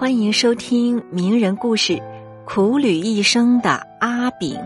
[0.00, 1.92] 欢迎收听名人故事
[2.46, 4.56] 《苦旅一生的阿炳》。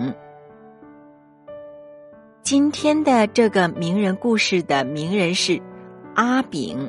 [2.44, 5.60] 今天的这个名人故事的名人是
[6.14, 6.88] 阿炳。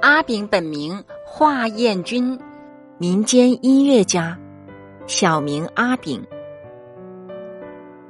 [0.00, 2.40] 阿炳本名华彦君，
[2.96, 4.34] 民间音乐家，
[5.06, 6.26] 小名阿炳，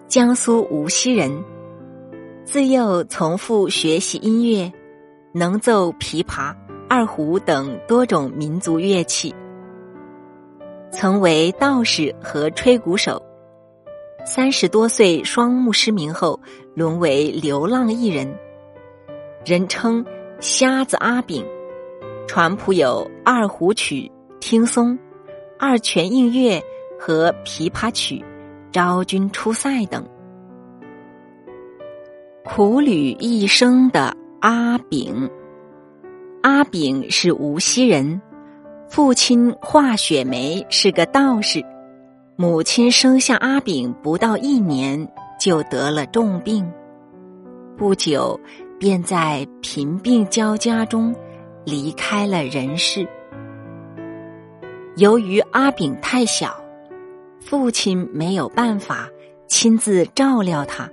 [0.07, 1.43] 江苏无锡人。
[2.45, 4.73] 自幼从父学习音乐，
[5.33, 6.55] 能奏琵琶。
[6.89, 9.35] 二胡等多种民族乐器，
[10.91, 13.23] 曾为道士和吹鼓手。
[14.25, 16.41] 三十多岁双目失明后，
[16.75, 18.35] 沦为流浪艺人，
[19.45, 20.05] 人称
[20.41, 21.47] “瞎子阿炳”。
[22.27, 24.03] 传谱有二胡曲
[24.41, 24.95] 《听松》、
[25.59, 26.63] 二泉映月
[26.99, 28.17] 和琵琶曲
[28.73, 30.07] 《昭君出塞》等。
[32.45, 35.31] 苦旅一生的阿炳。
[36.43, 38.21] 阿炳是无锡人，
[38.89, 41.65] 父亲华雪梅是个道士，
[42.37, 45.09] 母亲生下阿炳不到一年
[45.41, 46.71] 就得了重病，
[47.77, 48.39] 不久
[48.79, 51.15] 便在贫病交加中
[51.65, 53.07] 离开了人世。
[54.97, 56.63] 由于阿炳太小，
[57.41, 59.09] 父亲没有办法
[59.49, 60.89] 亲自照料他，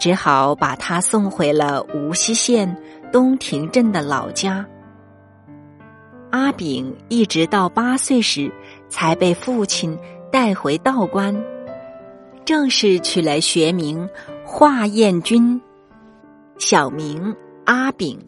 [0.00, 2.76] 只好把他送回了无锡县。
[3.12, 4.66] 东亭镇的老家，
[6.30, 8.50] 阿炳一直到八岁时
[8.88, 9.98] 才被父亲
[10.30, 11.34] 带回道观，
[12.44, 14.08] 正式取了学名
[14.44, 15.60] 华彦君，
[16.58, 18.18] 小名阿炳。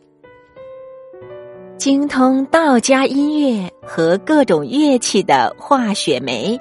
[1.76, 6.58] 精通道家音乐和各种乐器的华雪梅，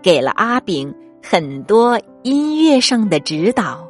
[0.00, 3.86] 给了阿炳很多音乐上的指导。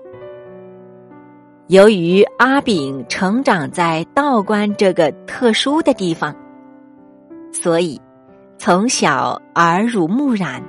[1.68, 6.32] 由于阿炳成长在道观这个特殊的地方，
[7.52, 8.00] 所以
[8.56, 10.62] 从小耳濡目染，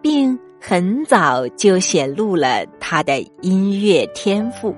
[0.00, 4.74] 并很早就显露了他的音乐天赋。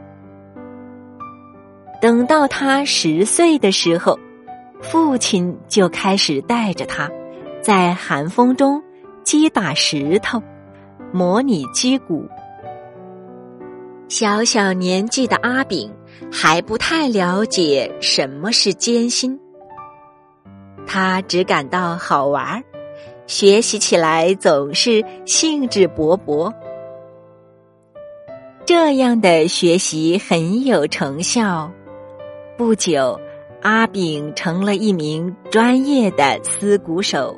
[2.01, 4.19] 等到他十岁的时候，
[4.81, 7.09] 父亲就开始带着他，
[7.63, 8.83] 在寒风中
[9.23, 10.43] 击打石头，
[11.13, 12.29] 模拟击鼓。
[14.09, 15.93] 小小年纪的阿炳
[16.31, 19.39] 还不太了解什么是艰辛，
[20.87, 22.63] 他只感到好玩儿
[23.27, 26.53] 学习起来总是兴致勃勃。
[28.65, 31.69] 这样的学习很有成效，
[32.57, 33.21] 不久，
[33.63, 37.37] 阿炳成了一名专业的丝鼓手。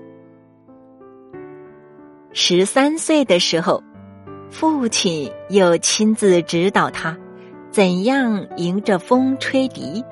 [2.35, 3.83] 十三岁的时候。
[4.51, 7.17] 父亲又亲自指导他
[7.71, 10.03] 怎样迎着风吹笛，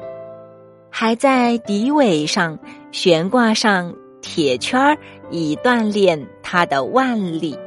[0.91, 2.59] 还在笛尾上
[2.93, 4.99] 悬挂上铁圈儿，
[5.31, 7.59] 以锻炼他的腕力。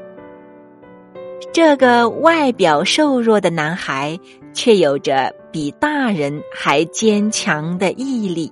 [1.52, 4.18] 这个外表瘦弱的男孩，
[4.54, 8.52] 却有着比大人还坚强的毅力。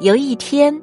[0.00, 0.80] 有一天，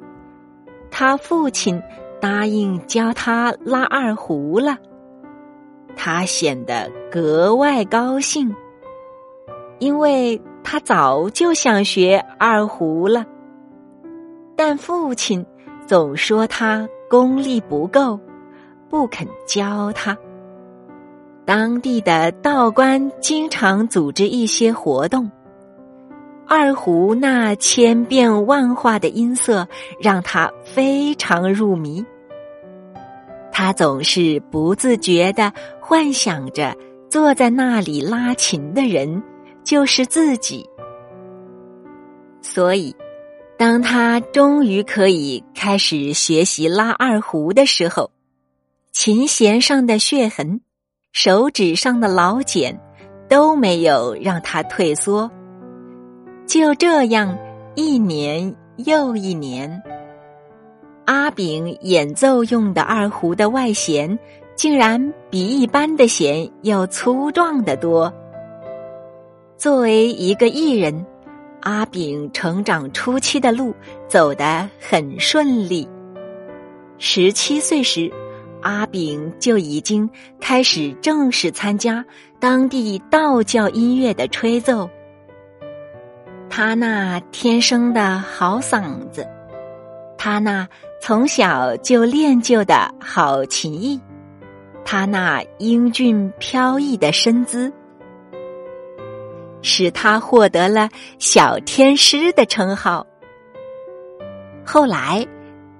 [0.90, 1.80] 他父亲
[2.20, 4.76] 答应教他拉二胡了。
[5.96, 8.54] 他显得格外高兴，
[9.78, 13.24] 因为他早就想学二胡了。
[14.56, 15.44] 但父亲
[15.86, 18.18] 总说他功力不够，
[18.88, 20.16] 不肯教他。
[21.44, 25.30] 当地的道观经常组织一些活动，
[26.46, 29.66] 二胡那千变万化的音色
[30.00, 32.04] 让他非常入迷。
[33.52, 36.76] 他总是不自觉的幻想着
[37.08, 39.22] 坐在那里拉琴的人
[39.64, 40.66] 就是自己，
[42.40, 42.94] 所以，
[43.58, 48.10] 当他终于可以开始学习拉二胡的时候，
[48.92, 50.60] 琴弦上的血痕、
[51.12, 52.80] 手指上的老茧
[53.28, 55.30] 都没有让他退缩。
[56.46, 57.38] 就这样，
[57.74, 59.82] 一年又一年。
[61.06, 64.18] 阿炳演奏用的二胡的外弦，
[64.54, 68.12] 竟然比一般的弦要粗壮得多。
[69.56, 71.04] 作为一个艺人，
[71.60, 73.74] 阿炳成长初期的路
[74.06, 75.88] 走得很顺利。
[76.98, 78.10] 十七岁时，
[78.62, 80.08] 阿炳就已经
[80.38, 82.04] 开始正式参加
[82.38, 84.88] 当地道教音乐的吹奏。
[86.48, 89.26] 他那天生的好嗓子。
[90.18, 90.68] 他那
[91.00, 93.98] 从小就练就的好琴艺，
[94.84, 97.72] 他那英俊飘逸的身姿，
[99.62, 103.06] 使他获得了“小天师”的称号。
[104.64, 105.26] 后来，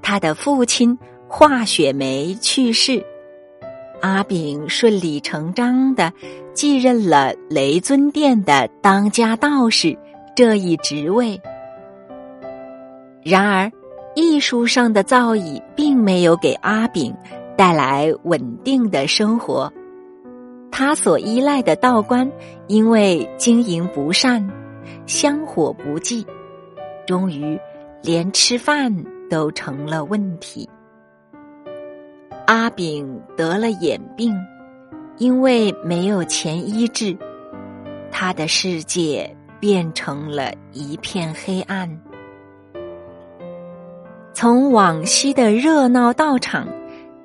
[0.00, 3.04] 他的父亲华雪梅去世，
[4.00, 6.10] 阿炳顺理成章的
[6.54, 9.96] 继任了雷尊殿的当家道士
[10.34, 11.38] 这一职位。
[13.22, 13.70] 然而，
[14.20, 17.14] 艺术上的造诣并没有给阿炳
[17.56, 19.72] 带来稳定的生活。
[20.70, 22.30] 他所依赖的道观，
[22.66, 24.46] 因为经营不善，
[25.06, 26.26] 香火不济，
[27.06, 27.58] 终于。
[28.02, 28.90] 连吃饭
[29.28, 30.66] 都成了问题。
[32.46, 34.34] 阿炳得了眼病，
[35.18, 37.14] 因为没有钱医治，
[38.10, 41.86] 他的世界变成了一片黑暗。
[44.40, 46.66] 从往昔的热闹道场，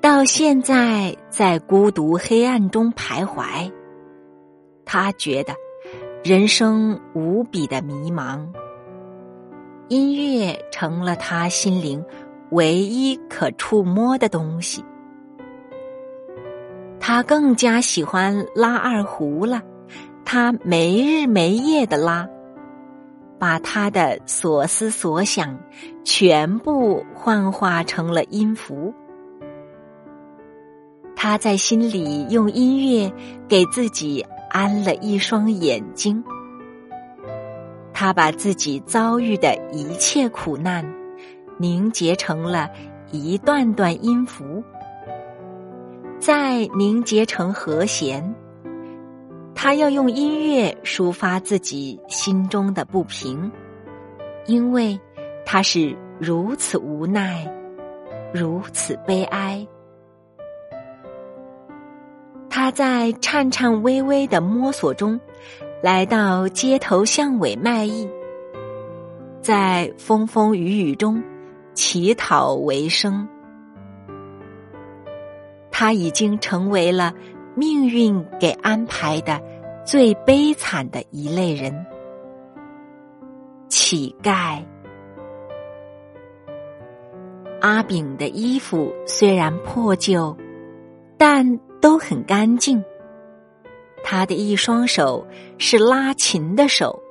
[0.01, 3.71] 到现在在孤独黑暗中徘徊，
[4.83, 5.53] 他觉得
[6.25, 8.45] 人生无比的迷茫。
[9.87, 12.03] 音乐成了他心灵
[12.51, 14.83] 唯一可触摸的东西。
[16.99, 19.61] 他更加喜欢拉二胡了，
[20.25, 22.27] 他没日没夜的拉，
[23.37, 25.57] 把他的所思所想
[26.03, 28.93] 全部幻化成了音符。
[31.15, 33.11] 他在心里用音乐
[33.47, 36.23] 给自己安了一双眼睛。
[37.93, 40.85] 他把自己遭遇的一切苦难
[41.57, 42.69] 凝结成了
[43.11, 44.61] 一段段音符，
[46.19, 48.35] 再凝结成和弦。
[49.55, 53.51] 他要用音乐抒发自己心中的不平，
[54.45, 54.99] 因为
[55.45, 57.51] 他是如此无奈，
[58.31, 59.65] 如此悲哀。
[62.49, 65.19] 他在颤颤巍巍的摸索中。
[65.83, 68.09] 来到街头巷尾卖艺，
[69.39, 71.21] 在风风雨雨中
[71.75, 73.27] 乞讨为生。
[75.69, 77.13] 他已经成为了
[77.55, 79.41] 命运给安排的
[79.85, 81.85] 最悲惨的一类人——
[83.69, 84.61] 乞丐。
[87.61, 90.35] 阿炳的衣服虽然破旧，
[91.17, 92.83] 但都很干净。
[94.03, 95.25] 他的一双手
[95.57, 97.01] 是拉琴的手，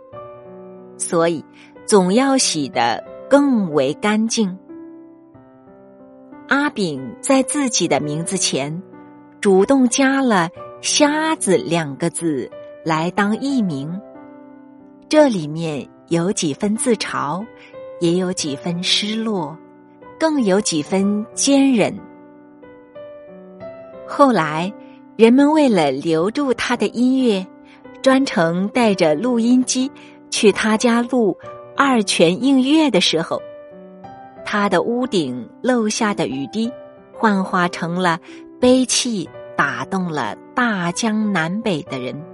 [0.97, 1.45] 所以
[1.87, 4.57] 总要洗得更为干净。
[6.47, 8.83] 阿炳在自己的名字前
[9.45, 10.49] 主动加了
[10.81, 12.51] “瞎子”两个字
[12.83, 14.01] 来当艺名，
[15.07, 17.45] 这里面有几分自嘲，
[18.01, 19.55] 也有几分失落，
[20.19, 21.95] 更有几分坚韧。
[24.09, 24.73] 后来。
[25.17, 27.47] 人们为了留住他的音乐，
[28.03, 29.93] 专程带着录音机
[30.31, 31.37] 去他家录
[31.77, 33.41] 二泉映月的时候，
[34.45, 36.73] 他的屋顶漏下的雨滴，
[37.13, 38.19] 幻化成了
[38.65, 39.29] 悲泣，
[39.59, 42.25] 打动了大江南北的人。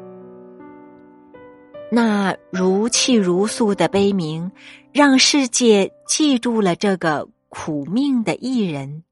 [1.90, 4.52] 那如泣如诉的悲鸣，
[4.92, 9.02] 让世界记住了这个苦命的艺人。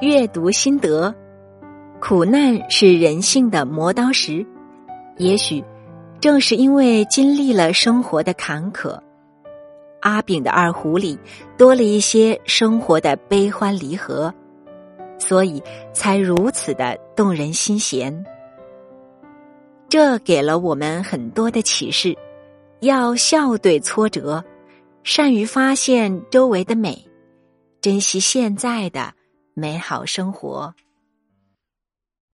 [0.00, 1.14] 阅读心得。
[2.00, 4.46] 苦难是人性的磨刀石，
[5.18, 5.62] 也许
[6.18, 8.98] 正是因为经历了生活的坎坷，
[10.00, 11.18] 阿炳的二胡里
[11.58, 14.34] 多了一些生活的悲欢离合，
[15.22, 15.62] 所以
[15.92, 18.24] 才如此的动人心弦。
[19.88, 22.16] 这给了我们很多的启示：
[22.80, 24.42] 要笑对挫折，
[25.04, 27.06] 善于发现周围的美，
[27.80, 29.14] 珍惜现在的
[29.54, 30.74] 美好生活。